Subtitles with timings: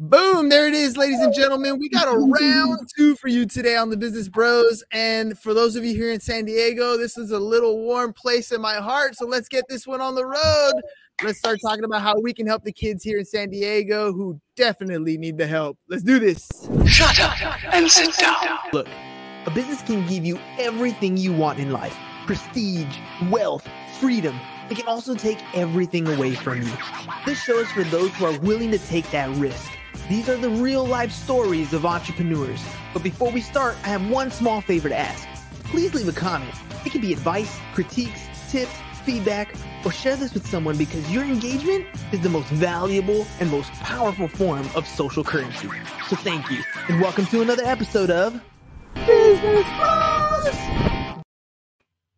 [0.00, 1.78] Boom, there it is, ladies and gentlemen.
[1.78, 4.82] We got a round two for you today on the Business Bros.
[4.90, 8.50] And for those of you here in San Diego, this is a little warm place
[8.50, 9.14] in my heart.
[9.14, 10.72] So let's get this one on the road.
[11.22, 14.40] Let's start talking about how we can help the kids here in San Diego who
[14.56, 15.78] definitely need the help.
[15.88, 16.48] Let's do this.
[16.86, 17.40] Shut up
[17.72, 18.58] and sit down.
[18.72, 18.88] Look,
[19.46, 22.98] a business can give you everything you want in life prestige,
[23.30, 23.68] wealth,
[24.00, 24.40] freedom.
[24.70, 26.72] It can also take everything away from you.
[27.26, 29.70] This show is for those who are willing to take that risk.
[30.06, 32.62] These are the real life stories of entrepreneurs.
[32.92, 35.26] But before we start, I have one small favor to ask.
[35.64, 36.54] Please leave a comment.
[36.84, 38.74] It can be advice, critiques, tips,
[39.06, 43.72] feedback, or share this with someone because your engagement is the most valuable and most
[43.72, 45.70] powerful form of social currency.
[46.10, 48.38] So thank you, and welcome to another episode of
[49.06, 50.54] Business Bros.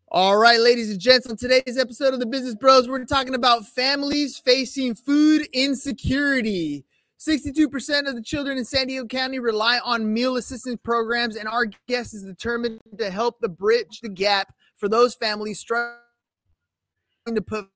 [0.08, 3.64] All right, ladies and gents, on today's episode of the Business Bros, we're talking about
[3.64, 6.85] families facing food insecurity.
[7.18, 11.66] 62% of the children in San Diego County rely on meal assistance programs, and our
[11.88, 15.96] guest is determined to help the bridge the gap for those families struggling
[17.34, 17.68] to put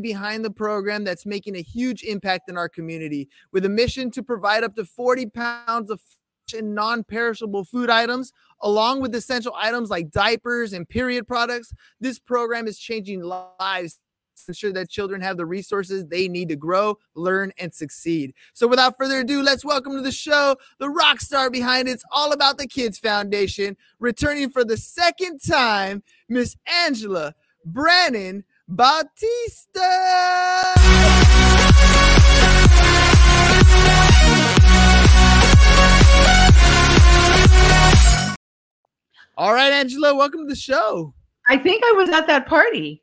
[0.00, 4.22] behind the program that's making a huge impact in our community with a mission to
[4.22, 9.90] provide up to 40 pounds of fresh and non-perishable food items along with essential items
[9.90, 11.74] like diapers and period products.
[12.00, 14.00] This program is changing lives
[14.48, 18.34] ensure that children have the resources they need to grow, learn, and succeed.
[18.52, 22.32] So, without further ado, let's welcome to the show the rock star behind It's All
[22.32, 29.80] About the Kids Foundation, returning for the second time, Miss Angela Brannon Bautista.
[39.36, 41.14] All right, Angela, welcome to the show.
[41.48, 43.01] I think I was at that party.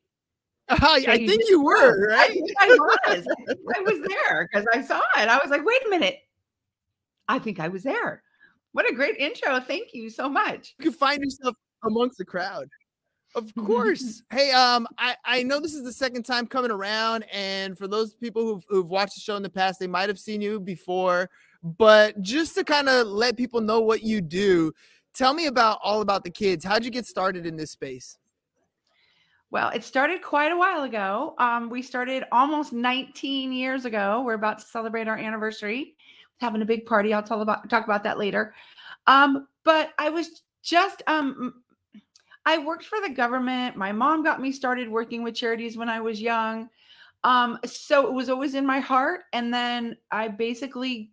[0.70, 2.40] Uh, I think you were, right?
[2.60, 3.28] I, I was.
[3.76, 5.28] I was there because I saw it.
[5.28, 6.20] I was like, wait a minute.
[7.28, 8.24] I think I was there.
[8.72, 9.60] What a great intro.
[9.60, 10.76] Thank you so much.
[10.78, 12.70] You can find yourself amongst the crowd.
[13.36, 14.24] Of course.
[14.32, 18.16] hey, um, I, I know this is the second time coming around, and for those
[18.16, 21.30] people who've, who've watched the show in the past, they might have seen you before.
[21.64, 24.72] But just to kind of let people know what you do,
[25.14, 26.64] tell me about all about the kids.
[26.64, 28.18] How'd you get started in this space?
[29.52, 31.34] Well, it started quite a while ago.
[31.40, 34.22] Um, we started almost 19 years ago.
[34.24, 35.96] We're about to celebrate our anniversary,
[36.40, 37.14] having a big party.
[37.14, 38.54] I'll tell about talk about that later.
[39.08, 41.64] Um, but I was just um,
[42.46, 43.76] I worked for the government.
[43.76, 46.70] My mom got me started working with charities when I was young.
[47.24, 49.22] Um, so it was always in my heart.
[49.34, 51.12] And then I basically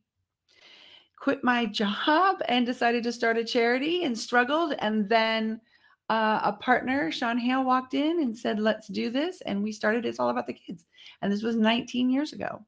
[1.19, 4.75] quit my job and decided to start a charity and struggled.
[4.79, 5.61] And then
[6.09, 10.05] uh, a partner, Sean Hale, walked in and said, "Let's do this," and we started.
[10.05, 10.85] It's all about the kids,
[11.23, 12.65] and this was 19 years ago.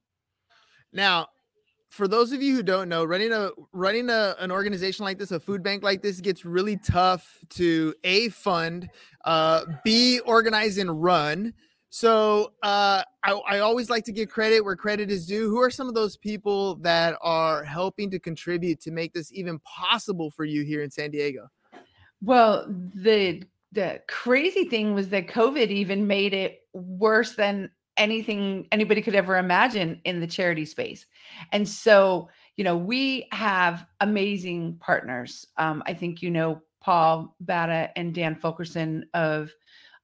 [0.93, 1.29] Now,
[1.89, 5.31] for those of you who don't know, running a running a, an organization like this,
[5.31, 8.91] a food bank like this, gets really tough to a fund,
[9.25, 11.55] uh, b organize and run.
[11.91, 15.49] So uh, I, I always like to give credit where credit is due.
[15.49, 19.59] Who are some of those people that are helping to contribute to make this even
[19.61, 21.49] possible for you here in San Diego?
[22.21, 23.43] Well, the
[23.73, 29.37] the crazy thing was that COVID even made it worse than anything anybody could ever
[29.37, 31.05] imagine in the charity space.
[31.53, 35.47] And so, you know, we have amazing partners.
[35.59, 39.51] Um, I think you know Paul Batta and Dan Fulkerson of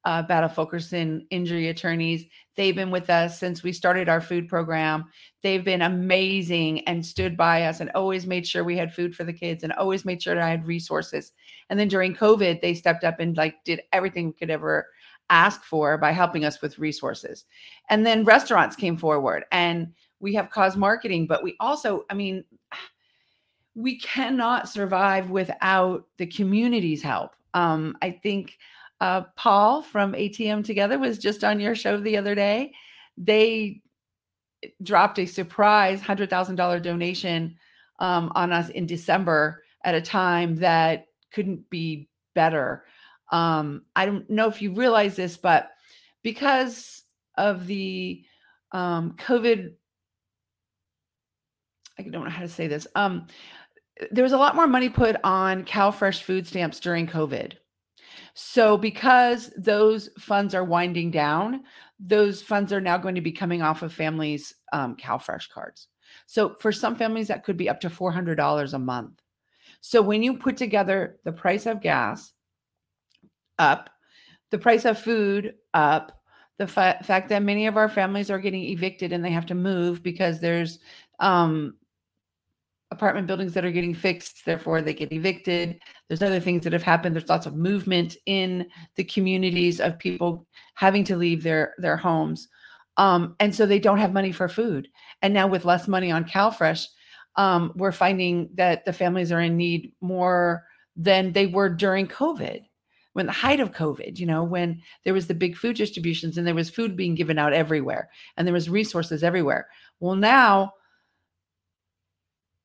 [0.05, 2.27] uh, Batta Fulkerson injury attorneys.
[2.57, 5.07] They've been with us since we started our food program.
[5.43, 9.25] They've been amazing and stood by us and always made sure we had food for
[9.25, 11.33] the kids and always made sure that I had resources.
[11.71, 14.87] And then during COVID, they stepped up and like did everything we could ever
[15.31, 17.47] ask for by helping us with resources.
[17.89, 22.45] And then restaurants came forward and we have cause marketing, but we also, I mean,
[23.75, 27.33] we cannot survive without the community's help.
[27.55, 28.57] Um, I think
[29.01, 32.73] uh, Paul from ATM Together was just on your show the other day.
[33.17, 33.83] They
[34.83, 37.57] dropped a surprise $100,000 donation
[37.99, 42.85] um, on us in December at a time that couldn't be better.
[43.31, 45.71] Um, I don't know if you realize this, but
[46.23, 47.03] because
[47.37, 48.25] of the
[48.73, 49.73] um, COVID,
[51.99, 52.87] I don't know how to say this.
[52.95, 53.27] Um,
[54.11, 57.55] there was a lot more money put on CalFresh food stamps during COVID.
[58.35, 61.63] So, because those funds are winding down,
[62.01, 65.87] those funds are now going to be coming off of families' um, CalFresh cards.
[66.27, 69.23] So, for some families, that could be up to $400 a month.
[69.81, 72.33] So, when you put together the price of gas
[73.61, 73.89] up,
[74.51, 76.21] the price of food up,
[76.59, 79.55] the fa- fact that many of our families are getting evicted and they have to
[79.55, 80.81] move because there's
[81.21, 81.77] um,
[82.95, 85.79] apartment buildings that are getting fixed, therefore they get evicted.
[86.09, 87.15] There's other things that have happened.
[87.15, 92.49] There's lots of movement in the communities of people having to leave their their homes.
[92.97, 94.89] Um, and so they don't have money for food.
[95.21, 96.87] And now with less money on CalFresh,
[97.37, 100.65] um, we're finding that the families are in need more
[100.97, 102.61] than they were during COVID,
[103.15, 106.47] when the height of COVID, you know, when there was the big food distributions and
[106.47, 109.67] there was food being given out everywhere and there was resources everywhere.
[109.99, 110.73] Well, now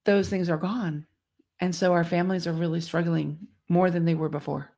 [0.10, 1.06] those things are gone.
[1.60, 4.72] And so our families are really struggling more than they were before.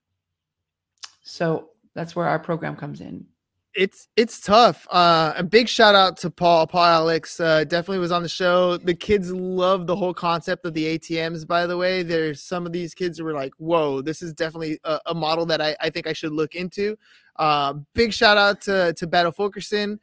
[1.23, 3.25] So that's where our program comes in
[3.73, 4.87] it's it's tough.
[4.91, 6.67] Uh, a big shout out to Paul.
[6.67, 8.77] Paul Alex uh, definitely was on the show.
[8.77, 11.47] The kids love the whole concept of the ATMs.
[11.47, 14.79] By the way, there's some of these kids who were like, "Whoa, this is definitely
[14.83, 16.97] a, a model that I, I think I should look into."
[17.37, 19.99] Uh, big shout out to to Batta Fulkerson.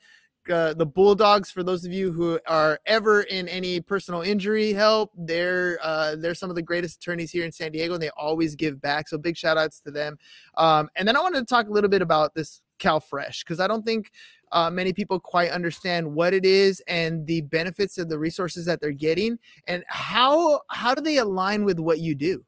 [0.51, 5.13] Uh, the Bulldogs, for those of you who are ever in any personal injury help,
[5.17, 8.55] they're uh, they're some of the greatest attorneys here in San Diego, and they always
[8.55, 9.09] give back.
[9.09, 10.19] So big shout outs to them.
[10.57, 13.67] Um, and then I wanted to talk a little bit about this CalFresh because I
[13.67, 14.11] don't think
[14.53, 18.81] uh, many people quite understand what it is and the benefits of the resources that
[18.81, 22.45] they're getting, and how how do they align with what you do.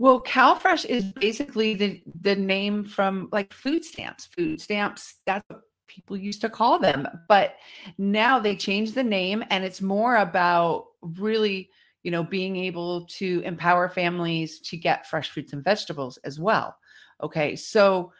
[0.00, 4.26] Well, CalFresh is basically the the name from like food stamps.
[4.26, 5.16] Food stamps.
[5.26, 7.56] That's what people used to call them, but
[7.98, 11.70] now they changed the name, and it's more about really
[12.02, 16.76] you know being able to empower families to get fresh fruits and vegetables as well.
[17.22, 18.12] Okay so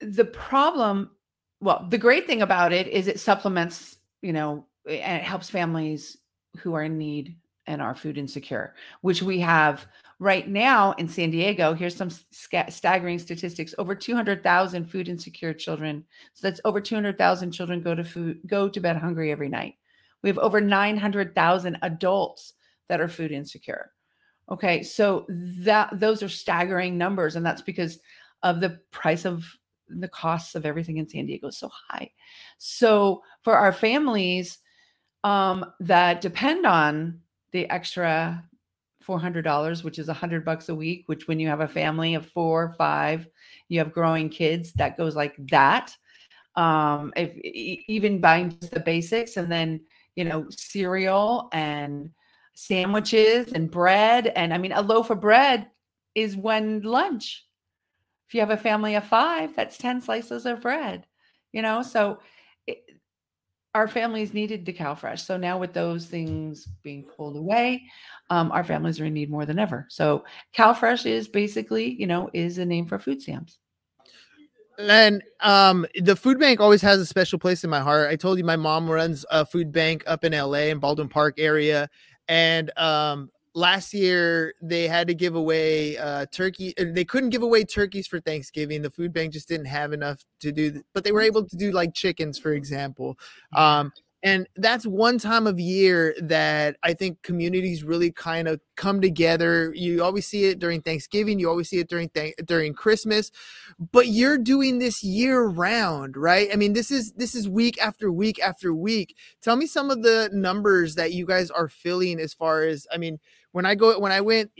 [0.00, 1.10] the problem
[1.60, 6.16] well the great thing about it is it supplements you know and it helps families
[6.58, 9.86] who are in need and are food insecure which we have
[10.20, 12.10] right now in san diego here's some
[12.68, 16.04] staggering statistics over 200000 food insecure children.
[16.34, 19.74] So that's over 200000 children go to food go to bed hungry every night.
[20.22, 22.54] We have over 900000 adults
[22.88, 23.92] that are food insecure.
[24.50, 28.00] Okay so that those are staggering numbers and that's because
[28.42, 29.44] of the price of
[29.88, 32.10] the costs of everything in San Diego is so high.
[32.58, 34.58] So for our families
[35.24, 37.20] um, that depend on
[37.52, 38.44] the extra
[39.08, 42.26] $400, which is a hundred bucks a week, which when you have a family of
[42.26, 43.26] four, five,
[43.68, 45.96] you have growing kids, that goes like that.
[46.56, 49.80] Um, if even buying just the basics and then,
[50.16, 52.10] you know, cereal and
[52.54, 54.32] sandwiches and bread.
[54.34, 55.68] And I mean, a loaf of bread
[56.14, 57.48] is when lunch
[58.28, 61.06] if you have a family of five, that's 10 slices of bread,
[61.52, 61.80] you know?
[61.82, 62.18] So
[63.74, 65.20] our families needed the CalFresh.
[65.20, 67.82] So now with those things being pulled away,
[68.30, 69.86] um, our families are in need more than ever.
[69.90, 70.24] So
[70.56, 73.58] CalFresh is basically, you know, is a name for food stamps.
[74.78, 78.10] And um, the food bank always has a special place in my heart.
[78.10, 81.34] I told you my mom runs a food bank up in LA in Baldwin Park
[81.38, 81.90] area.
[82.28, 86.74] And um, last year they had to give away uh, turkey.
[86.78, 88.82] Uh, they couldn't give away turkeys for Thanksgiving.
[88.82, 91.72] The food bank just didn't have enough to do, but they were able to do
[91.72, 93.18] like chickens, for example.
[93.54, 99.00] Um, and that's one time of year that I think communities really kind of come
[99.00, 99.72] together.
[99.74, 103.30] You always see it during Thanksgiving, you always see it during th- during Christmas,
[103.92, 106.48] but you're doing this year round, right?
[106.52, 109.16] I mean, this is this is week after week after week.
[109.40, 112.96] Tell me some of the numbers that you guys are filling as far as I
[112.96, 113.20] mean,
[113.52, 114.50] when I go when I went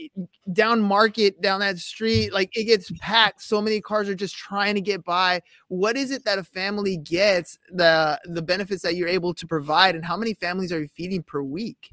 [0.51, 3.41] down market down that street, like it gets packed.
[3.41, 5.41] So many cars are just trying to get by.
[5.67, 9.95] What is it that a family gets the the benefits that you're able to provide,
[9.95, 11.91] and how many families are you feeding per week?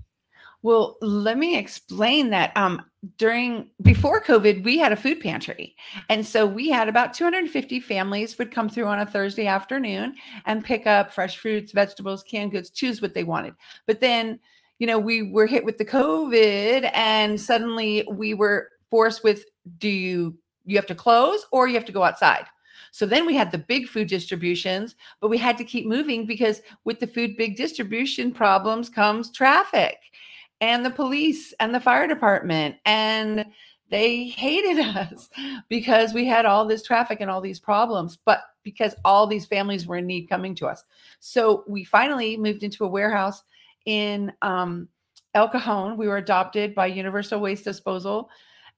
[0.63, 2.57] Well, let me explain that.
[2.57, 2.83] Um,
[3.19, 5.77] during before COVID, we had a food pantry,
[6.09, 10.15] and so we had about 250 families would come through on a Thursday afternoon
[10.47, 13.55] and pick up fresh fruits, vegetables, canned goods, choose what they wanted.
[13.87, 14.41] But then
[14.79, 19.45] you know, we were hit with the COVID and suddenly we were forced with
[19.79, 22.47] do you you have to close or you have to go outside.
[22.91, 26.63] So then we had the big food distributions, but we had to keep moving because
[26.85, 29.99] with the food big distribution problems comes traffic
[30.61, 33.45] and the police and the fire department and
[33.91, 35.29] they hated us
[35.69, 39.87] because we had all this traffic and all these problems but because all these families
[39.87, 40.85] were in need coming to us
[41.21, 43.43] so we finally moved into a warehouse
[43.87, 44.89] in um,
[45.35, 45.97] El Cajon.
[45.97, 48.29] We were adopted by Universal Waste Disposal,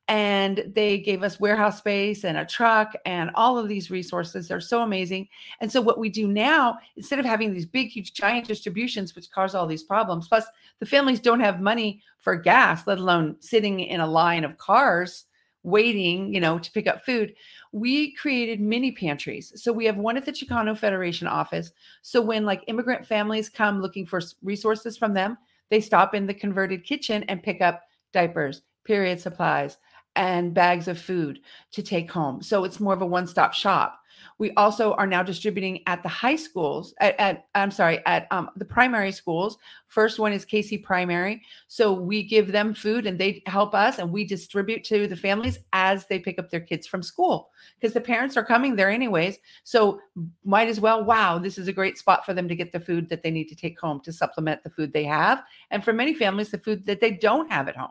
[0.07, 4.49] and they gave us warehouse space and a truck and all of these resources.
[4.49, 5.29] They're so amazing.
[5.61, 9.31] And so, what we do now, instead of having these big, huge, giant distributions, which
[9.31, 10.45] cause all these problems, plus
[10.81, 15.25] the families don't have money for gas, let alone sitting in a line of cars
[15.63, 17.35] waiting, you know, to pick up food,
[17.73, 19.53] we created mini pantries.
[19.61, 21.73] So we have one at the Chicano Federation office.
[22.03, 25.37] So when like immigrant families come looking for resources from them,
[25.71, 29.77] they stop in the converted kitchen and pick up diapers, period supplies,
[30.17, 31.41] and bags of food
[31.73, 32.43] to take home.
[32.43, 33.98] So it's more of a one stop shop.
[34.39, 38.51] We also are now distributing at the high schools, at, at I'm sorry, at um,
[38.57, 39.59] the primary schools.
[39.89, 41.43] First one is Casey Primary.
[41.67, 45.59] So we give them food and they help us and we distribute to the families
[45.73, 49.39] as they pick up their kids from school because the parents are coming there anyways.
[49.65, 50.01] So
[50.45, 53.09] might as well, wow, this is a great spot for them to get the food
[53.09, 55.43] that they need to take home to supplement the food they have.
[55.71, 57.91] And for many families, the food that they don't have at home.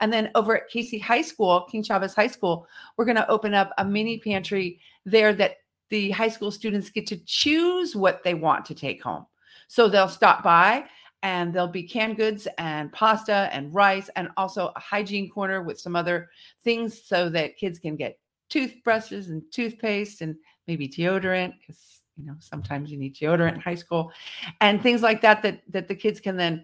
[0.00, 3.54] And then over at Casey High School, King Chavez High School, we're going to open
[3.54, 5.58] up a mini pantry there that
[5.90, 9.26] the high school students get to choose what they want to take home.
[9.68, 10.84] So they'll stop by
[11.24, 15.80] and there'll be canned goods and pasta and rice and also a hygiene corner with
[15.80, 16.28] some other
[16.62, 18.18] things so that kids can get
[18.50, 20.36] toothbrushes and toothpaste and
[20.68, 24.12] maybe deodorant because you know sometimes you need deodorant in high school
[24.60, 26.62] and things like that that that the kids can then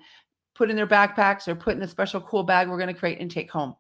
[0.55, 3.19] put in their backpacks or put in a special cool bag we're going to create
[3.19, 3.75] and take home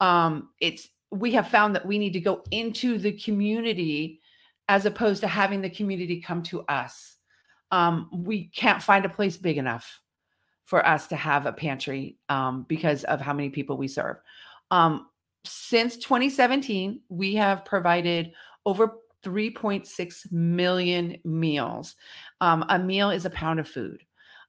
[0.00, 4.20] um, it's we have found that we need to go into the community
[4.68, 7.16] as opposed to having the community come to us.
[7.70, 10.00] Um, we can't find a place big enough
[10.64, 14.16] for us to have a pantry um, because of how many people we serve.
[14.70, 15.08] Um,
[15.44, 18.32] since 2017, we have provided
[18.64, 21.96] over 3.6 million meals.
[22.40, 24.02] Um, a meal is a pound of food.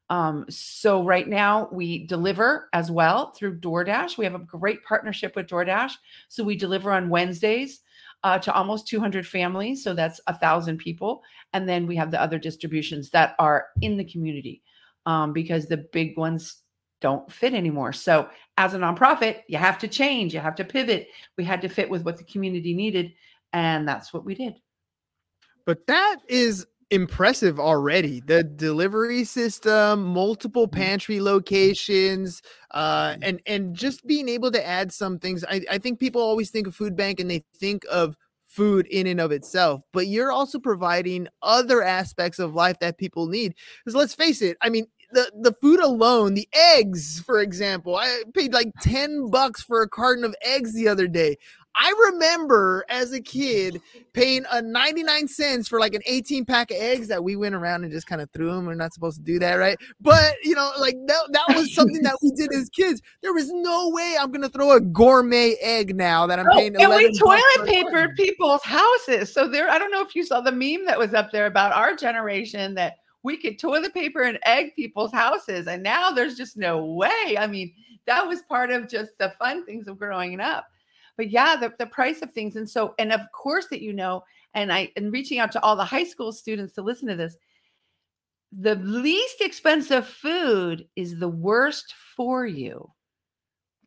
[0.09, 4.17] Um, so right now we deliver as well through DoorDash.
[4.17, 5.93] We have a great partnership with DoorDash.
[6.27, 7.81] So we deliver on Wednesdays
[8.23, 9.83] uh, to almost 200 families.
[9.83, 11.23] So that's a thousand people.
[11.53, 14.61] And then we have the other distributions that are in the community
[15.05, 16.63] um, because the big ones
[17.01, 17.91] don't fit anymore.
[17.91, 21.09] So as a nonprofit, you have to change, you have to pivot.
[21.37, 23.13] We had to fit with what the community needed.
[23.51, 24.55] And that's what we did.
[25.65, 28.21] But that is impressive already.
[28.21, 30.79] The delivery system, multiple mm-hmm.
[30.79, 35.43] pantry locations, uh, and and just being able to add some things.
[35.49, 39.07] I, I think people always think of food bank and they think of food in
[39.07, 43.55] and of itself, but you're also providing other aspects of life that people need.
[43.83, 48.23] Because let's face it, I mean, the, the food alone, the eggs, for example, I
[48.33, 51.37] paid like 10 bucks for a carton of eggs the other day.
[51.75, 53.81] I remember as a kid
[54.13, 57.83] paying a 99 cents for like an 18 pack of eggs that we went around
[57.83, 58.65] and just kind of threw them.
[58.65, 59.77] We're not supposed to do that, right?
[59.99, 63.01] But you know, like that, that was something that we did as kids.
[63.21, 66.75] There was no way I'm gonna throw a gourmet egg now that I'm oh, paying.
[66.75, 69.33] And we toilet papered people's houses.
[69.33, 71.73] So there, I don't know if you saw the meme that was up there about
[71.73, 75.67] our generation that we could toilet paper and egg people's houses.
[75.67, 77.37] And now there's just no way.
[77.39, 77.73] I mean,
[78.05, 80.67] that was part of just the fun things of growing up
[81.17, 84.23] but yeah the, the price of things and so and of course that you know
[84.53, 87.37] and i and reaching out to all the high school students to listen to this
[88.51, 92.89] the least expensive food is the worst for you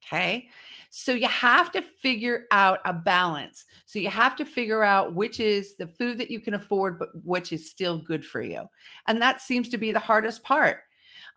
[0.06, 0.48] okay?
[0.90, 3.64] So you have to figure out a balance.
[3.86, 7.08] So you have to figure out which is the food that you can afford but
[7.24, 8.62] which is still good for you
[9.06, 10.80] and that seems to be the hardest part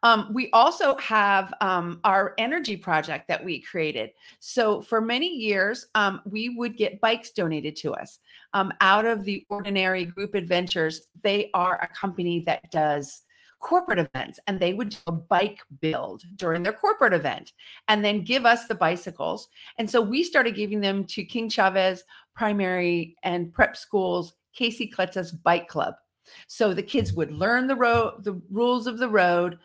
[0.03, 4.12] um, we also have um, our energy project that we created.
[4.39, 8.20] So for many years, um, we would get bikes donated to us
[8.53, 11.08] um, out of the Ordinary Group Adventures.
[11.22, 13.24] They are a company that does
[13.60, 17.51] corporate events and they would do a bike build during their corporate event
[17.89, 19.50] and then give us the bicycles.
[19.77, 22.03] And so we started giving them to King Chavez
[22.36, 25.96] primary and prep schools, Casey Kletza's bike club.
[26.48, 29.60] So the kids would learn the road, the rules of the road,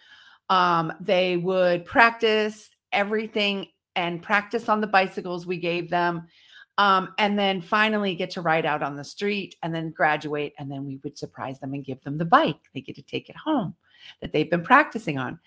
[0.49, 6.27] um, they would practice everything and practice on the bicycles we gave them.
[6.77, 10.55] Um, and then finally get to ride out on the street and then graduate.
[10.59, 12.59] And then we would surprise them and give them the bike.
[12.75, 13.77] They get to take it home
[14.21, 15.39] that they've been practicing on.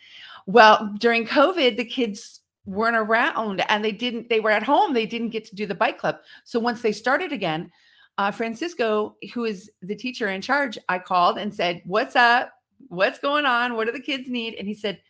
[0.45, 4.93] Well, during COVID, the kids weren't around and they didn't, they were at home.
[4.93, 6.19] They didn't get to do the bike club.
[6.45, 7.71] So once they started again,
[8.17, 12.51] uh, Francisco, who is the teacher in charge, I called and said, What's up?
[12.87, 13.75] What's going on?
[13.75, 14.55] What do the kids need?
[14.55, 15.01] And he said,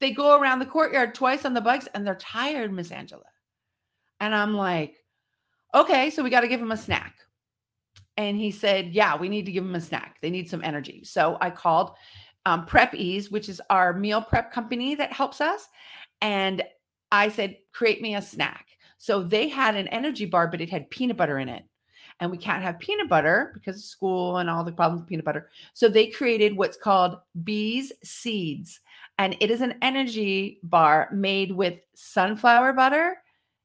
[0.00, 3.24] They go around the courtyard twice on the bikes and they're tired, Miss Angela.
[4.20, 4.96] And I'm like,
[5.74, 7.14] Okay, so we got to give them a snack.
[8.16, 10.16] And he said, Yeah, we need to give them a snack.
[10.20, 11.02] They need some energy.
[11.04, 11.92] So I called
[12.46, 15.68] um, Prep Ease, which is our meal prep company that helps us.
[16.20, 16.62] And
[17.12, 18.66] I said, Create me a snack.
[18.98, 21.64] So they had an energy bar, but it had peanut butter in it
[22.20, 25.24] and we can't have peanut butter because of school and all the problems with peanut
[25.24, 25.50] butter.
[25.72, 28.80] So they created what's called Bees Seeds.
[29.18, 33.18] And it is an energy bar made with sunflower butter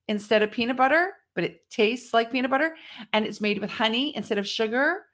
[0.07, 2.75] instead of peanut butter, but it tastes like peanut butter.
[3.11, 5.05] And it's made with honey instead of sugar.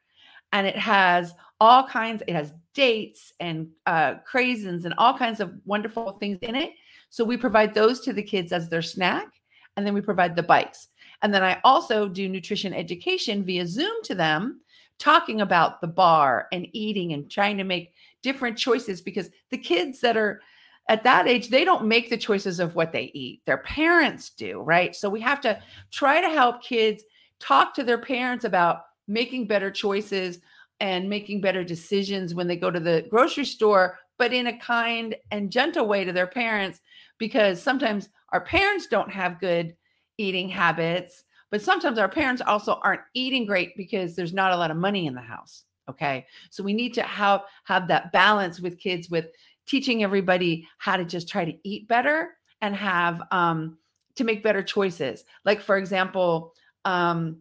[0.52, 5.54] and it has all kinds, it has dates and uh, craisins and all kinds of
[5.66, 6.72] wonderful things in it.
[7.10, 9.28] So we provide those to the kids as their snack,
[9.76, 10.88] and then we provide the bikes.
[11.22, 14.62] And then I also do nutrition education via Zoom to them,
[14.98, 20.02] talking about the bar and eating and trying to make different choices because the kids
[20.02, 20.42] that are
[20.90, 23.42] at that age, they don't make the choices of what they eat.
[23.46, 24.96] Their parents do, right?
[24.96, 25.62] So we have to
[25.92, 27.04] try to help kids
[27.40, 30.40] talk to their parents about making better choices
[30.80, 35.16] and making better decisions when they go to the grocery store, but in a kind
[35.32, 36.82] and gentle way to their parents,
[37.18, 39.76] because sometimes our parents don't have good
[40.20, 44.70] eating habits, but sometimes our parents also aren't eating great because there's not a lot
[44.70, 45.64] of money in the house.
[45.90, 46.28] Okay.
[46.52, 49.26] So we need to have have that balance with kids with
[49.66, 53.78] teaching everybody how to just try to eat better and have um
[54.16, 55.24] to make better choices.
[55.46, 56.54] Like for example,
[56.86, 57.40] um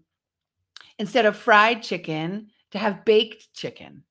[0.98, 4.04] instead of fried chicken, to have baked chicken.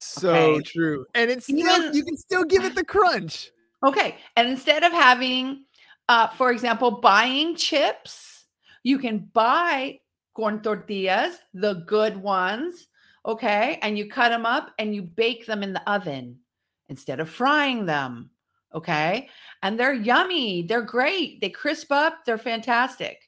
[0.00, 0.62] So Okay.
[0.62, 1.04] true.
[1.14, 3.50] And it's still you can still give it the crunch.
[3.84, 4.16] Okay.
[4.36, 5.64] And instead of having,
[6.12, 8.44] uh, for example, buying chips,
[8.82, 9.98] you can buy
[10.34, 12.88] corn tortillas, the good ones.
[13.24, 13.78] Okay.
[13.80, 16.38] And you cut them up and you bake them in the oven
[16.90, 18.28] instead of frying them.
[18.74, 19.30] Okay.
[19.62, 20.60] And they're yummy.
[20.60, 21.40] They're great.
[21.40, 22.26] They crisp up.
[22.26, 23.18] They're fantastic.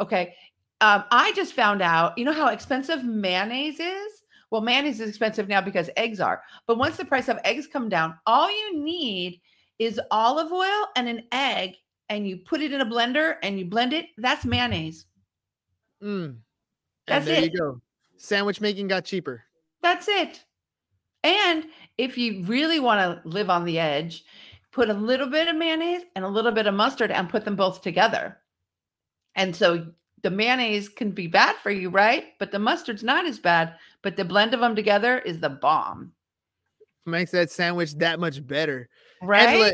[0.00, 0.34] Okay.
[0.80, 4.12] Um, I just found out, you know how expensive mayonnaise is?
[4.50, 6.42] Well, mayonnaise is expensive now because eggs are.
[6.66, 9.40] But once the price of eggs come down, all you need
[9.78, 11.76] is olive oil and an egg,
[12.12, 14.06] and you put it in a blender and you blend it.
[14.18, 15.06] That's mayonnaise.
[16.02, 16.36] Mm.
[17.06, 17.52] That's and there it.
[17.52, 17.80] you go.
[18.18, 19.42] Sandwich making got cheaper.
[19.80, 20.44] That's it.
[21.24, 21.64] And
[21.96, 24.24] if you really want to live on the edge,
[24.72, 27.56] put a little bit of mayonnaise and a little bit of mustard and put them
[27.56, 28.36] both together.
[29.34, 29.86] And so
[30.22, 32.34] the mayonnaise can be bad for you, right?
[32.38, 33.74] But the mustard's not as bad.
[34.02, 36.12] But the blend of them together is the bomb,
[37.06, 38.90] Makes that sandwich that much better.
[39.22, 39.48] right?
[39.48, 39.72] Angela,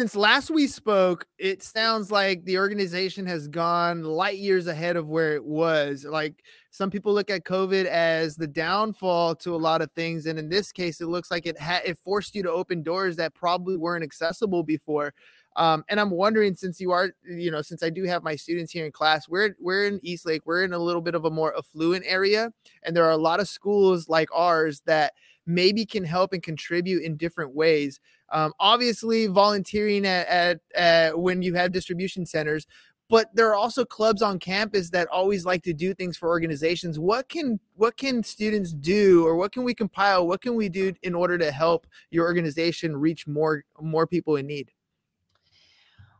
[0.00, 5.08] since last we spoke, it sounds like the organization has gone light years ahead of
[5.08, 6.06] where it was.
[6.08, 10.38] Like some people look at COVID as the downfall to a lot of things, and
[10.38, 13.34] in this case, it looks like it had it forced you to open doors that
[13.34, 15.12] probably weren't accessible before.
[15.56, 18.72] Um, and I'm wondering, since you are, you know, since I do have my students
[18.72, 21.30] here in class, we're we're in East Lake, we're in a little bit of a
[21.30, 22.50] more affluent area,
[22.84, 25.12] and there are a lot of schools like ours that
[25.54, 28.00] maybe can help and contribute in different ways.
[28.32, 32.66] Um, obviously volunteering at, at, at when you have distribution centers
[33.10, 36.98] but there are also clubs on campus that always like to do things for organizations.
[36.98, 40.26] What can what can students do or what can we compile?
[40.28, 44.46] What can we do in order to help your organization reach more more people in
[44.46, 44.70] need?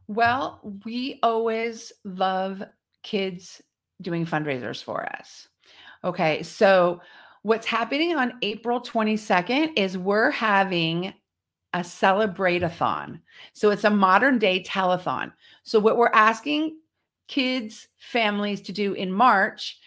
[0.08, 2.60] Well, we always love
[3.04, 3.62] kids
[4.02, 5.46] doing fundraisers for us.
[6.02, 7.00] Okay, so
[7.42, 11.12] what's happening on April 22nd is we're having
[11.72, 13.20] a celebrate a thon.
[13.52, 15.32] So it's a modern day telethon.
[15.62, 16.78] So what we're asking
[17.28, 19.78] kids, families to do in March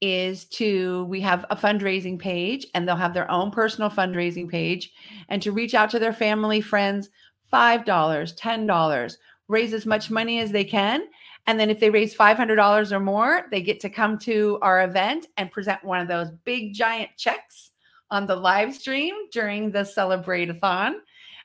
[0.00, 4.92] is to we have a fundraising page and they'll have their own personal fundraising page
[5.28, 7.10] and to reach out to their family, friends,
[7.52, 9.16] $5, $10,
[9.48, 11.02] raise as much money as they can.
[11.46, 15.26] And then if they raise $500 or more, they get to come to our event
[15.36, 17.72] and present one of those big giant checks
[18.10, 20.96] on the live stream during the celebrate-a-thon.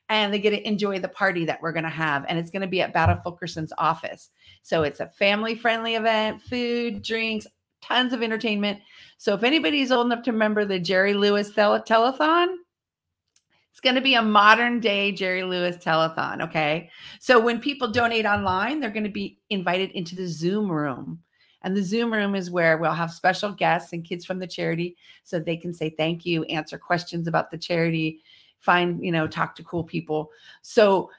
[0.10, 2.26] And they get to enjoy the party that we're going to have.
[2.30, 4.30] And it's going to be at Batta Fulkerson's office.
[4.62, 7.48] So it's a family friendly event, food, drinks,
[7.82, 8.80] tons of entertainment.
[9.18, 12.56] So if anybody's old enough to remember the Jerry Lewis tele- telethon,
[13.78, 16.42] it's going to be a modern day Jerry Lewis telethon.
[16.42, 16.90] Okay.
[17.20, 21.20] So when people donate online, they're going to be invited into the Zoom room.
[21.62, 24.98] And the Zoom room is where we'll have special guests and kids from the charity
[25.24, 28.22] so they can say thank you, answer questions about the charity,
[28.58, 30.32] find, you know, talk to cool people.
[30.64, 31.12] So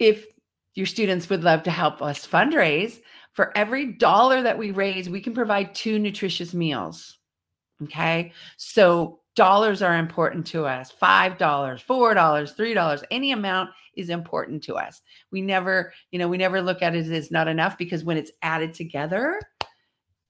[0.00, 0.26] if
[0.74, 2.98] your students would love to help us fundraise,
[3.34, 7.18] for every dollar that we raise, we can provide two nutritious meals.
[7.84, 8.32] Okay.
[8.56, 15.02] So dollars are important to us $5, $4, $3, any amount is important to us.
[15.30, 18.32] We never, you know, we never look at it as not enough because when it's
[18.42, 19.40] added together,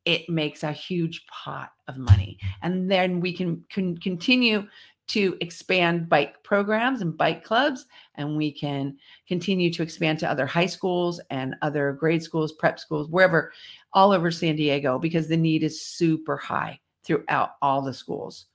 [0.04, 2.38] it makes a huge pot of money.
[2.62, 4.66] And then we can, can continue
[5.08, 8.96] to expand bike programs and bike clubs, and we can
[9.28, 13.52] continue to expand to other high schools and other grade schools, prep schools, wherever,
[13.92, 18.46] all over San Diego, because the need is super high throughout all the schools.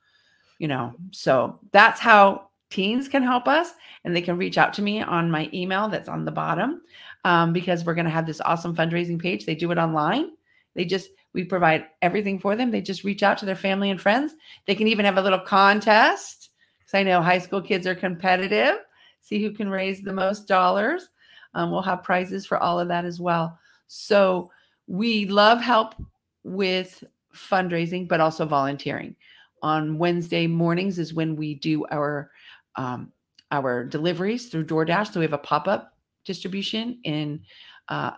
[0.61, 4.83] You know, so that's how teens can help us, and they can reach out to
[4.83, 6.81] me on my email that's on the bottom,
[7.25, 9.45] um, because we're going to have this awesome fundraising page.
[9.45, 10.31] They do it online.
[10.75, 12.71] They just We provide everything for them.
[12.71, 14.35] They just reach out to their family and friends.
[14.67, 18.79] They can even have a little contest because I know high school kids are competitive.
[19.21, 21.09] See who can raise the most dollars.
[21.53, 23.57] Um, we'll have prizes for all of that as well.
[23.87, 24.51] So
[24.87, 25.95] we love help
[26.43, 29.15] with fundraising, but also volunteering.
[29.61, 32.31] On Wednesday mornings is when we do our
[32.75, 33.11] um,
[33.51, 35.11] our deliveries through DoorDash.
[35.13, 35.93] So we have a pop up
[36.25, 37.41] distribution in
[37.89, 38.11] uh,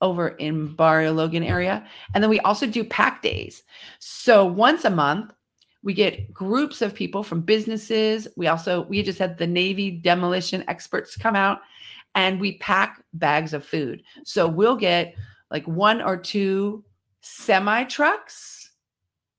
[0.00, 3.62] over in Barrio Logan area, and then we also do pack days.
[3.98, 5.32] So once a month,
[5.82, 8.28] we get groups of people from businesses.
[8.36, 11.60] We also we just had the Navy demolition experts come out,
[12.14, 14.02] and we pack bags of food.
[14.24, 15.14] So we'll get
[15.50, 16.84] like one or two
[17.20, 18.70] semi trucks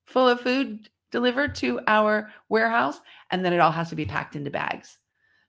[0.06, 4.36] full of food delivered to our warehouse, and then it all has to be packed
[4.36, 4.98] into bags.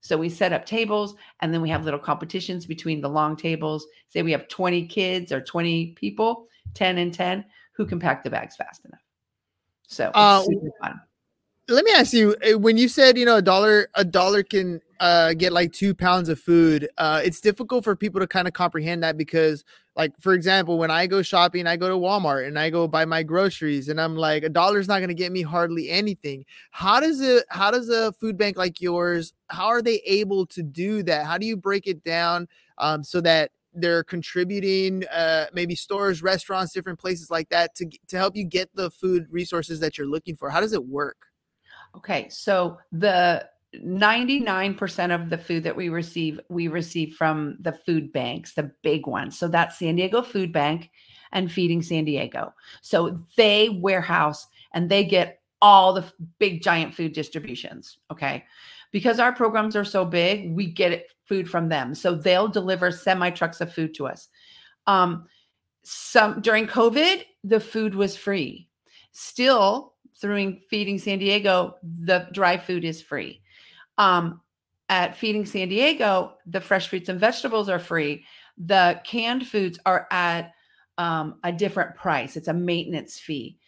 [0.03, 3.87] So we set up tables and then we have little competitions between the long tables.
[4.09, 7.45] Say we have 20 kids or 20 people, 10 and 10,
[7.77, 9.01] who can pack the bags fast enough.
[9.87, 11.01] So uh, super fun.
[11.73, 14.83] Let me ask you eh, when you said, you know, a dollar, a dollar can
[15.01, 16.87] uh, get like two pounds of food.
[16.99, 19.65] Uh, it's difficult for people to kind of comprehend that because,
[19.97, 23.07] like, for example, when I go shopping, I go to Walmart and I go buy
[23.07, 26.45] my groceries, and I'm like, a dollar's not going to get me hardly anything.
[26.73, 27.47] How does it?
[27.49, 29.33] How does a food bank like yours?
[29.49, 31.25] How are they able to do that?
[31.25, 36.75] How do you break it down um, so that they're contributing uh, maybe stores restaurants
[36.75, 40.37] different places like that to to help you get the food resources that you're looking
[40.37, 41.32] for how does it work
[41.95, 48.13] okay so the 99% of the food that we receive, we receive from the food
[48.13, 49.39] banks, the big ones.
[49.39, 50.91] So that's San Diego Food Bank
[51.33, 52.53] and Feeding San Diego.
[52.83, 56.05] So they warehouse and they get all the
[56.39, 57.99] big giant food distributions.
[58.11, 58.45] Okay.
[58.91, 61.95] Because our programs are so big, we get food from them.
[61.95, 64.29] So they'll deliver semi trucks of food to us.
[64.87, 65.27] Um,
[65.83, 68.69] some during COVID, the food was free.
[69.13, 73.43] Still, through Feeding San Diego, the dry food is free.
[73.99, 74.41] Um,
[74.89, 78.25] at Feeding San Diego, the fresh fruits and vegetables are free.
[78.59, 80.53] The canned foods are at
[80.99, 82.37] um, a different price.
[82.37, 83.59] It's a maintenance fee.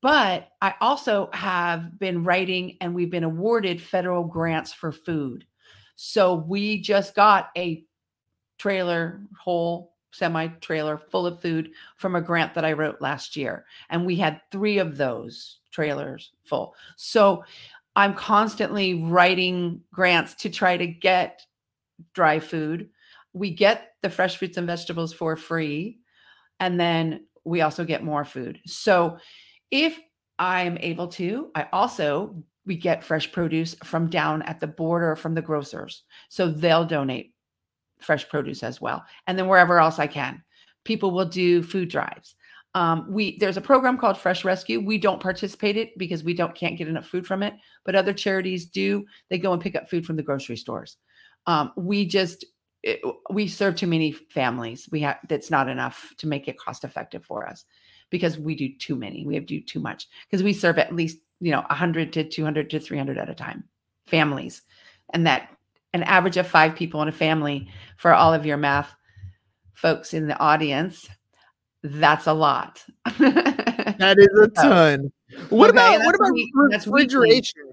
[0.00, 5.44] But I also have been writing and we've been awarded federal grants for food.
[5.96, 7.84] So we just got a
[8.58, 13.64] trailer, whole semi trailer full of food from a grant that I wrote last year.
[13.90, 16.74] And we had three of those trailers full.
[16.96, 17.44] So
[17.96, 21.42] I'm constantly writing grants to try to get
[22.14, 22.90] dry food.
[23.32, 25.98] We get the fresh fruits and vegetables for free.
[26.60, 28.60] And then we also get more food.
[28.66, 29.18] So
[29.70, 29.98] if
[30.38, 35.34] I'm able to, I also we get fresh produce from down at the border from
[35.34, 36.04] the grocers.
[36.28, 37.34] So they'll donate
[37.98, 39.02] fresh produce as well.
[39.26, 40.42] And then wherever else I can,
[40.84, 42.36] people will do food drives.
[42.78, 44.78] Um, we there's a program called Fresh Rescue.
[44.78, 48.12] We don't participate it because we don't can't get enough food from it, but other
[48.12, 49.04] charities do.
[49.28, 50.96] They go and pick up food from the grocery stores.
[51.48, 52.44] Um, we just
[52.84, 54.88] it, we serve too many families.
[54.92, 57.64] We have that's not enough to make it cost effective for us
[58.10, 59.26] because we do too many.
[59.26, 62.70] We have do too much because we serve at least you know 100 to 200
[62.70, 63.64] to 300 at a time
[64.06, 64.62] families,
[65.12, 65.48] and that
[65.94, 68.94] an average of five people in a family for all of your math
[69.74, 71.08] folks in the audience
[71.82, 72.84] that's a lot.
[73.18, 75.12] that is a ton.
[75.50, 76.32] What okay, about what about
[76.70, 77.72] refrigeration?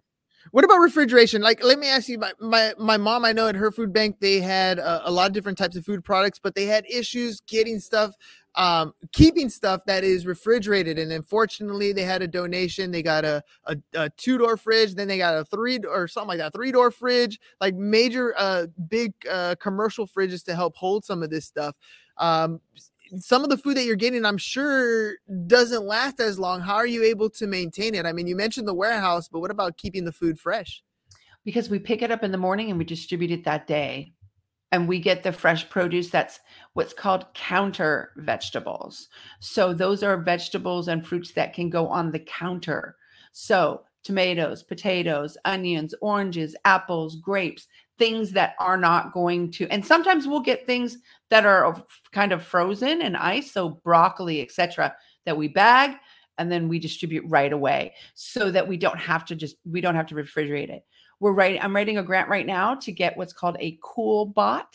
[0.52, 1.42] What about refrigeration?
[1.42, 2.20] Like, let me ask you.
[2.20, 5.28] My my, my mom, I know at her food bank they had a, a lot
[5.28, 8.14] of different types of food products, but they had issues getting stuff,
[8.56, 11.00] um, keeping stuff that is refrigerated.
[11.00, 12.92] And unfortunately, they had a donation.
[12.92, 16.30] They got a a, a two door fridge, then they got a three or something
[16.30, 21.04] like that, three door fridge, like major, uh, big uh, commercial fridges to help hold
[21.04, 21.76] some of this stuff.
[22.18, 22.62] Um,
[23.18, 25.16] some of the food that you're getting, I'm sure,
[25.48, 26.62] doesn't last as long.
[26.62, 28.06] How are you able to maintain it?
[28.06, 30.84] I mean, you mentioned the warehouse, but what about keeping the food fresh?
[31.44, 34.14] Because we pick it up in the morning and we distribute it that day.
[34.72, 36.40] And we get the fresh produce that's
[36.74, 39.08] what's called counter vegetables.
[39.40, 42.98] So, those are vegetables and fruits that can go on the counter.
[43.32, 50.28] So, tomatoes, potatoes, onions, oranges, apples, grapes, things that are not going to and sometimes
[50.28, 50.98] we'll get things
[51.30, 51.82] that are
[52.12, 54.94] kind of frozen and ice so broccoli etc
[55.26, 55.96] that we bag
[56.38, 59.96] and then we distribute right away so that we don't have to just we don't
[59.96, 60.84] have to refrigerate it.
[61.20, 64.66] We're writing i'm writing a grant right now to get what's called a CoolBot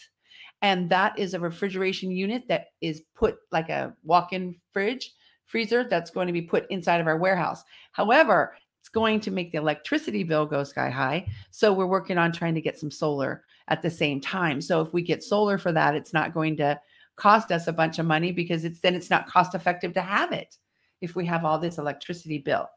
[0.62, 5.14] and that is a refrigeration unit that is put like a walk-in fridge
[5.46, 7.64] freezer that's going to be put inside of our warehouse.
[7.92, 11.28] However it's going to make the electricity bill go sky high.
[11.50, 14.60] So we're working on trying to get some solar at the same time.
[14.60, 16.80] So if we get solar for that, it's not going to
[17.16, 20.32] cost us a bunch of money because it's then it's not cost effective to have
[20.32, 20.56] it.
[21.00, 22.68] if we have all this electricity bill.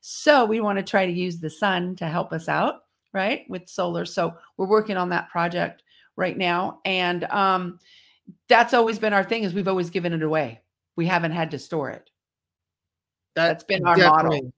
[0.00, 3.44] So we want to try to use the sun to help us out, right?
[3.48, 4.04] With solar.
[4.04, 5.82] So we're working on that project
[6.16, 6.80] right now.
[6.84, 7.78] And um,
[8.48, 10.60] that's always been our thing is we've always given it away.
[10.96, 12.10] We haven't had to store it.
[13.34, 14.52] That That's been our model.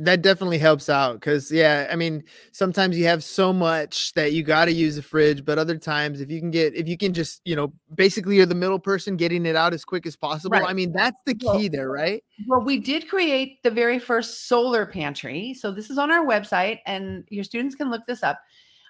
[0.00, 4.44] That definitely helps out because, yeah, I mean, sometimes you have so much that you
[4.44, 7.12] got to use the fridge, but other times, if you can get, if you can
[7.12, 10.56] just, you know, basically you're the middle person getting it out as quick as possible.
[10.56, 10.70] Right.
[10.70, 12.22] I mean, that's the Well, key there, right?
[12.46, 15.52] Well, we did create the very first solar pantry.
[15.54, 18.38] So this is on our website, and your students can look this up.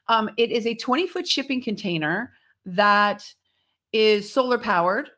[0.08, 2.32] Um, it is a 20 foot shipping container
[2.66, 3.24] that
[3.94, 5.08] is solar powered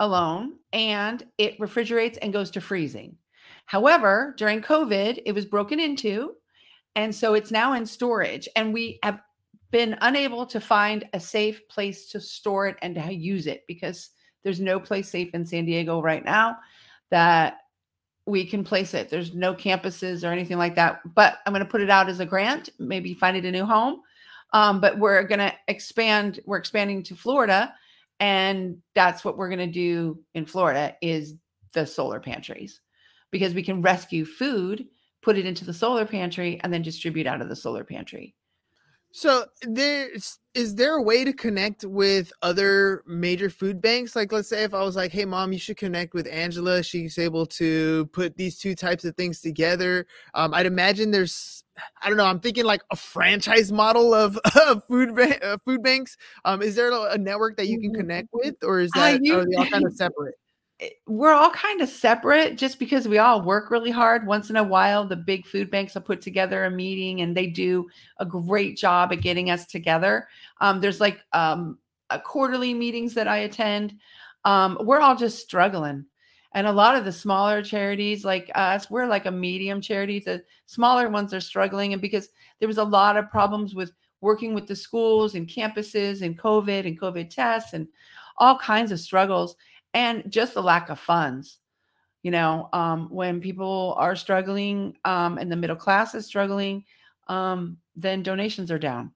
[0.00, 3.16] alone, and it refrigerates and goes to freezing.
[3.66, 6.34] However, during COVID, it was broken into,
[6.94, 8.48] and so it's now in storage.
[8.56, 9.20] And we have
[9.70, 14.10] been unable to find a safe place to store it and to use it because
[14.44, 16.56] there's no place safe in San Diego right now
[17.10, 17.58] that
[18.26, 19.08] we can place it.
[19.08, 21.00] There's no campuses or anything like that.
[21.14, 23.64] But I'm going to put it out as a grant, maybe find it a new
[23.64, 24.00] home.
[24.52, 26.40] Um, but we're going to expand.
[26.46, 27.74] We're expanding to Florida,
[28.20, 31.34] and that's what we're going to do in Florida is
[31.72, 32.80] the solar pantries,
[33.34, 34.86] because we can rescue food,
[35.20, 38.32] put it into the solar pantry, and then distribute out of the solar pantry.
[39.10, 44.14] So there's is there a way to connect with other major food banks?
[44.14, 46.80] Like let's say if I was like, hey mom, you should connect with Angela.
[46.80, 50.06] She's able to put these two types of things together.
[50.34, 51.64] Um, I'd imagine there's
[52.00, 55.82] I don't know, I'm thinking like a franchise model of, of food ba- uh, food
[55.82, 56.16] banks.
[56.44, 57.96] Um, is there a network that you can Mhm.
[57.96, 60.36] connect with, or is that are they all kind of separate?
[60.78, 64.26] It- we're all kind of separate just because we all work really hard.
[64.26, 67.46] Once in a while, the big food banks will put together a meeting and they
[67.46, 70.28] do a great job at getting us together.
[70.60, 71.78] Um, there's like um,
[72.24, 73.94] quarterly meetings that I attend.
[74.44, 76.04] Um, we're all just struggling.
[76.52, 80.20] And a lot of the smaller charities like us, we're like a medium charity.
[80.20, 81.92] The smaller ones are struggling.
[81.92, 86.22] And because there was a lot of problems with working with the schools and campuses
[86.22, 87.88] and COVID and COVID tests and
[88.38, 89.56] all kinds of struggles
[89.94, 91.58] and just the lack of funds
[92.22, 96.84] you know um, when people are struggling um, and the middle class is struggling
[97.28, 99.12] um, then donations are down.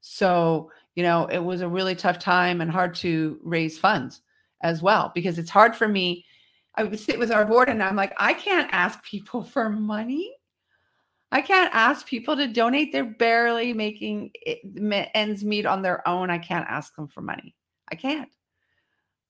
[0.00, 4.22] So you know it was a really tough time and hard to raise funds
[4.62, 6.24] as well because it's hard for me.
[6.76, 10.34] I would sit with our board and i'm like i can't ask people for money.
[11.32, 12.92] I can't ask people to donate.
[12.92, 14.30] They're barely making
[15.14, 16.30] ends meet on their own.
[16.30, 17.56] I can't ask them for money.
[17.90, 18.28] I can't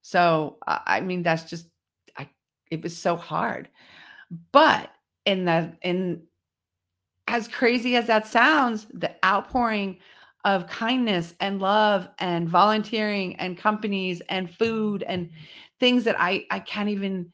[0.07, 1.67] so I mean, that's just
[2.19, 2.29] I.
[2.71, 3.71] It was so hard,
[4.53, 4.90] but
[5.25, 6.25] in the in
[7.27, 9.97] as crazy as that sounds, the outpouring
[10.45, 15.45] of kindness and love and volunteering and companies and food and mm-hmm.
[15.81, 17.33] things that I I can't even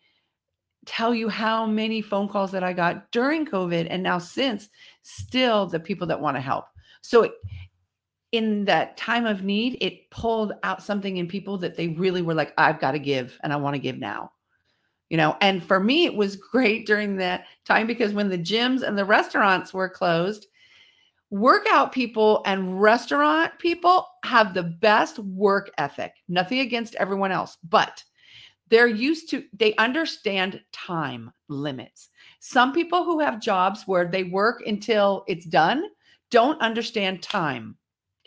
[0.86, 4.68] tell you how many phone calls that I got during COVID and now since
[5.02, 6.66] still the people that want to help.
[7.02, 7.32] So it,
[8.32, 12.34] in that time of need, it pulled out something in people that they really were
[12.34, 14.32] like, I've got to give and I want to give now.
[15.08, 18.82] You know, and for me, it was great during that time because when the gyms
[18.82, 20.46] and the restaurants were closed,
[21.30, 26.12] workout people and restaurant people have the best work ethic.
[26.28, 28.04] Nothing against everyone else, but
[28.68, 32.08] they're used to, they understand time limits.
[32.38, 35.84] Some people who have jobs where they work until it's done
[36.30, 37.76] don't understand time.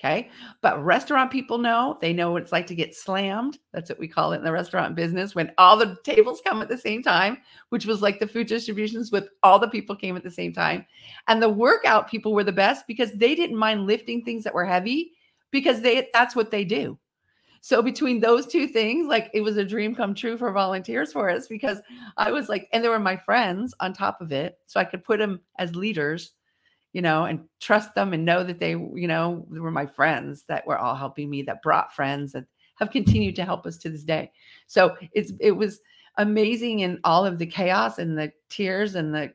[0.04, 0.30] Okay.
[0.62, 3.60] But restaurant people know, they know what it's like to get slammed.
[3.72, 6.68] That's what we call it in the restaurant business when all the tables come at
[6.68, 7.38] the same time,
[7.70, 10.86] which was like the food distributions with all the people came at the same time.
[11.30, 14.66] And the workout people were the best because they didn't mind lifting things that were
[14.66, 15.14] heavy
[15.52, 17.00] because they that's what they do.
[17.62, 21.30] So between those two things, like it was a dream come true for volunteers for
[21.30, 21.80] us because
[22.18, 24.58] I was like, and there were my friends on top of it.
[24.66, 26.34] So I could put them as leaders
[26.94, 30.66] you know, and trust them and know that they, you know, were my friends that
[30.66, 34.04] were all helping me, that brought friends that have continued to help us to this
[34.04, 34.32] day.
[34.68, 35.82] So it's it was
[36.18, 39.34] amazing in all of the chaos and the tears and the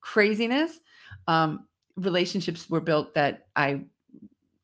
[0.00, 0.78] craziness.
[1.26, 3.82] Um, relationships were built that I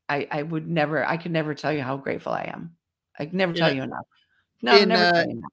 [0.08, 2.76] I I would never I could never tell you how grateful I am.
[3.18, 4.06] I could never tell you enough.
[4.62, 5.52] No, In, never uh, tell you enough.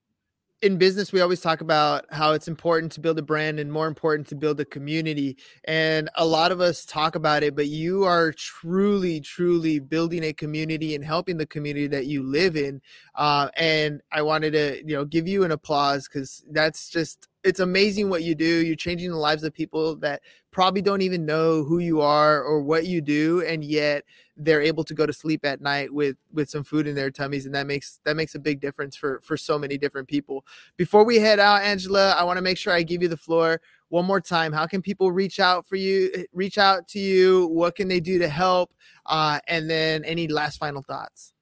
[0.63, 3.86] In business we always talk about how it's important to build a brand and more
[3.86, 8.06] important to build a community and a lot of us talk about it but you
[8.06, 12.82] are truly truly building a community and helping the community that you live in
[13.15, 17.60] uh, and i wanted to you know give you an applause because that's just it's
[17.60, 18.45] amazing what you do.
[18.45, 22.62] You're changing the lives of people that probably don't even know who you are or
[22.62, 24.03] what you do, and yet
[24.38, 27.45] they're able to go to sleep at night with with some food in their tummies,
[27.45, 30.45] and that makes that makes a big difference for for so many different people.
[30.77, 33.60] Before we head out, Angela, I want to make sure I give you the floor
[33.89, 34.53] one more time.
[34.53, 36.25] How can people reach out for you?
[36.34, 37.47] Reach out to you.
[37.47, 38.73] What can they do to help?
[39.06, 41.34] Uh, and then any last final thoughts.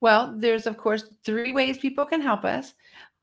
[0.00, 2.74] Well, there's of course three ways people can help us.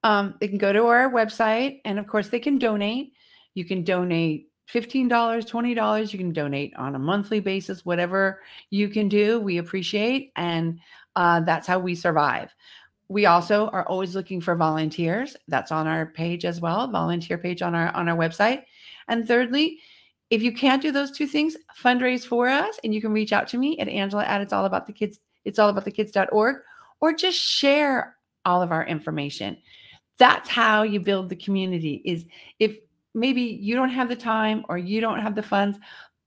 [0.06, 3.14] Um, they can go to our website, and of course, they can donate.
[3.56, 6.14] You can donate $15, $20.
[6.14, 8.40] You can donate on a monthly basis, whatever
[8.70, 9.40] you can do.
[9.40, 10.80] We appreciate, and
[11.16, 12.54] uh, that's how we survive.
[13.08, 15.36] We also are always looking for volunteers.
[15.48, 18.62] That's on our page as well, volunteer page on our on our website.
[19.08, 19.80] And thirdly,
[20.30, 23.48] if you can't do those two things, fundraise for us, and you can reach out
[23.50, 26.58] to me at Angela at it's all about the kids it's all about the kids.org
[27.02, 28.16] or just share
[28.46, 29.58] all of our information.
[30.18, 32.26] That's how you build the community is
[32.60, 32.78] if
[33.14, 35.78] maybe you don't have the time or you don't have the funds,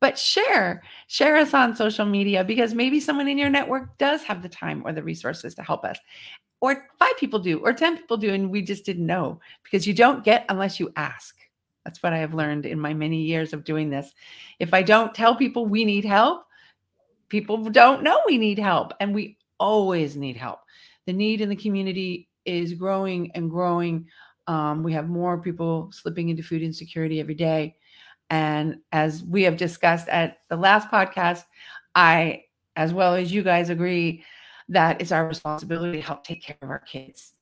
[0.01, 4.42] but share, share us on social media because maybe someone in your network does have
[4.42, 5.98] the time or the resources to help us.
[6.61, 9.94] Or five people do, or 10 people do, and we just didn't know because you
[9.94, 11.37] don't get unless you ask.
[11.85, 14.12] That's what I have learned in my many years of doing this.
[14.59, 16.44] If I don't tell people we need help,
[17.29, 20.61] people don't know we need help and we always need help
[21.09, 24.06] the need in the community is growing and growing.
[24.46, 27.76] Um, we have more people slipping into food insecurity every day.
[28.30, 31.44] And as we have discussed at the last podcast
[31.94, 32.42] i
[32.76, 34.24] as well as you guys agree
[34.68, 37.32] that it's our responsibility to help take care of our kids.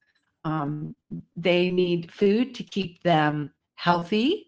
[0.45, 0.95] Um,
[1.37, 4.47] they need food to keep them healthy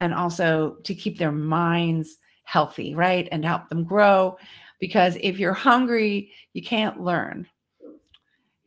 [0.00, 3.28] and also to keep their minds healthy right?
[3.30, 4.38] And help them grow.
[4.80, 7.46] Because if you're hungry, you can't learn.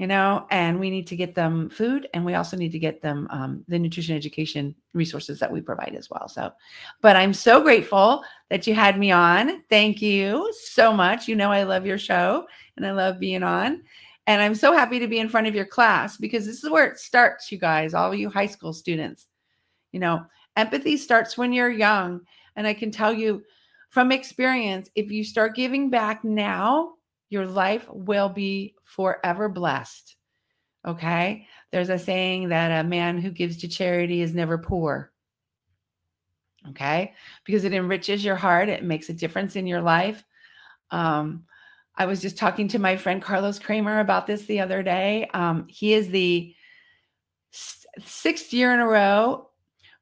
[0.01, 3.03] You know, and we need to get them food, and we also need to get
[3.03, 6.27] them um, the nutrition education resources that we provide as well.
[6.27, 6.51] So,
[7.01, 9.61] but I'm so grateful that you had me on.
[9.69, 11.27] Thank you so much.
[11.27, 13.83] You know, I love your show and I love being on.
[14.25, 16.87] And I'm so happy to be in front of your class because this is where
[16.87, 19.27] it starts, you guys, all you high school students.
[19.91, 20.25] You know,
[20.57, 22.21] empathy starts when you're young.
[22.55, 23.43] And I can tell you,
[23.91, 26.93] from experience, if you start giving back now,
[27.31, 30.17] your life will be forever blessed.
[30.85, 31.47] Okay.
[31.71, 35.11] There's a saying that a man who gives to charity is never poor.
[36.69, 37.13] Okay.
[37.45, 40.23] Because it enriches your heart, it makes a difference in your life.
[40.91, 41.45] Um,
[41.95, 45.29] I was just talking to my friend Carlos Kramer about this the other day.
[45.33, 46.53] Um, he is the
[47.51, 49.47] sixth year in a row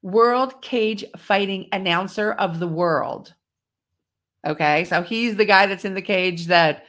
[0.01, 3.35] world cage fighting announcer of the world.
[4.47, 4.85] Okay.
[4.85, 6.85] So he's the guy that's in the cage that,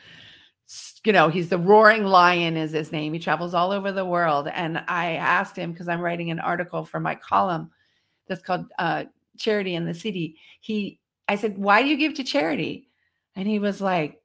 [1.05, 3.13] you know, he's the roaring lion, is his name.
[3.13, 4.49] He travels all over the world.
[4.49, 7.71] And I asked him because I'm writing an article for my column
[8.29, 9.05] that's called uh,
[9.39, 10.37] Charity in the City.
[10.61, 12.89] He, I said, why do you give to charity?
[13.35, 14.21] And he was like,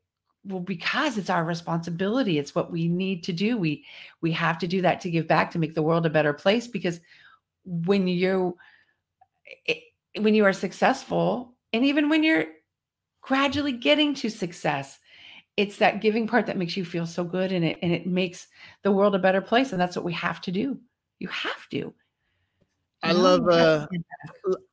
[0.45, 3.83] well because it's our responsibility it's what we need to do we
[4.21, 6.67] we have to do that to give back to make the world a better place
[6.67, 6.99] because
[7.65, 8.55] when you
[10.19, 12.45] when you are successful and even when you're
[13.21, 14.99] gradually getting to success
[15.57, 18.47] it's that giving part that makes you feel so good and it and it makes
[18.83, 20.77] the world a better place and that's what we have to do
[21.19, 21.93] you have to
[23.03, 23.87] I love uh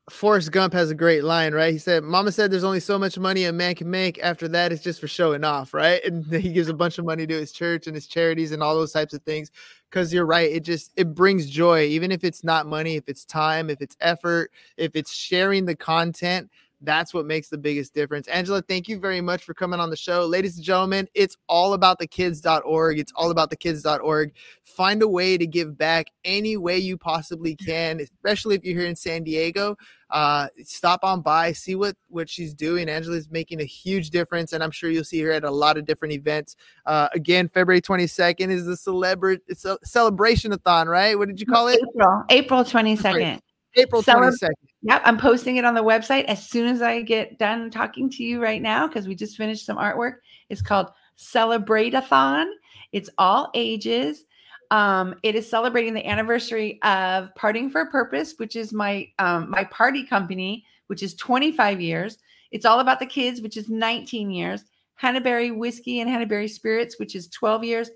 [0.09, 1.71] Forrest Gump has a great line, right?
[1.71, 4.21] He said, Mama said there's only so much money a man can make.
[4.21, 6.01] After that, it's just for showing off, right?
[6.05, 8.75] And he gives a bunch of money to his church and his charities and all
[8.75, 9.51] those types of things.
[9.91, 13.23] Cause you're right, it just it brings joy, even if it's not money, if it's
[13.23, 16.49] time, if it's effort, if it's sharing the content,
[16.83, 18.27] that's what makes the biggest difference.
[18.27, 20.25] Angela, thank you very much for coming on the show.
[20.25, 22.99] Ladies and gentlemen, it's all about the kids.org.
[22.99, 24.33] It's all about the kids.org.
[24.63, 28.89] Find a way to give back any way you possibly can, especially if you're here
[28.89, 29.77] in San Diego.
[30.09, 32.87] Uh, stop on by, see what what she's doing.
[32.87, 35.85] Angela's making a huge difference, and I'm sure you'll see her at a lot of
[35.85, 36.55] different events.
[36.85, 41.17] Uh, again, February 22nd is the celebrate it's a celebration-a-thon, right?
[41.17, 41.79] What did you call it?
[41.81, 43.39] April, April 22nd.
[43.75, 44.49] April 22nd.
[44.83, 48.23] Yep, I'm posting it on the website as soon as I get done talking to
[48.23, 50.15] you right now because we just finished some artwork.
[50.49, 52.47] It's called Celebrate-a-thon.
[52.91, 54.25] It's all ages.
[54.71, 59.49] Um, it is celebrating the anniversary of Parting for a Purpose, which is my um,
[59.49, 62.17] my party company, which is 25 years.
[62.51, 64.63] It's all about the kids, which is 19 years.
[65.01, 67.89] Hannaberry Whiskey and Hannaberry Spirits, which is 12 years,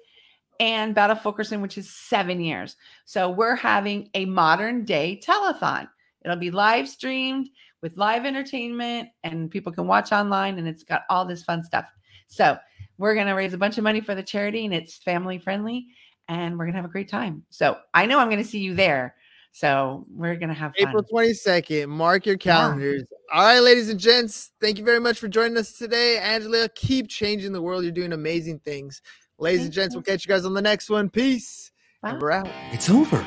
[0.60, 2.76] and Batta Fulkerson, which is seven years.
[3.06, 5.88] So we're having a modern day telethon.
[6.24, 7.50] It'll be live streamed
[7.82, 11.86] with live entertainment, and people can watch online, and it's got all this fun stuff.
[12.28, 12.58] So
[12.98, 15.88] we're going to raise a bunch of money for the charity, and it's family friendly,
[16.28, 17.44] and we're going to have a great time.
[17.50, 19.16] So I know I'm going to see you there.
[19.58, 20.90] So we're gonna have fun.
[20.90, 21.88] April 22nd.
[21.88, 23.06] Mark your calendars.
[23.34, 24.52] All right, ladies and gents.
[24.62, 26.20] Thank you very much for joining us today.
[26.20, 27.82] Angela, keep changing the world.
[27.82, 29.02] You're doing amazing things.
[29.40, 30.00] Ladies and gents, you.
[30.00, 31.10] we'll catch you guys on the next one.
[31.10, 31.72] Peace.
[32.04, 32.50] And we're out.
[32.72, 33.24] It's over.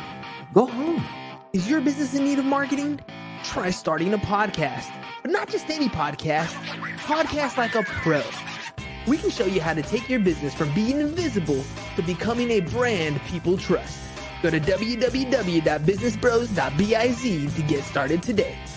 [0.52, 1.04] Go home.
[1.52, 2.98] Is your business in need of marketing?
[3.44, 4.92] Try starting a podcast.
[5.22, 6.48] But not just any podcast,
[6.98, 8.22] podcast like a pro.
[9.06, 11.62] We can show you how to take your business from being invisible
[11.96, 14.00] to becoming a brand people trust.
[14.42, 18.58] Go to www.businessbros.biz to get started today.